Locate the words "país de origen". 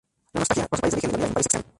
0.81-1.09